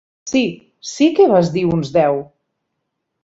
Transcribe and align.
Sí, 0.29 0.39
sí 0.91 1.09
que 1.19 1.27
vas 1.33 1.51
dir 1.57 1.65
uns 1.77 1.93
deu. 1.99 2.17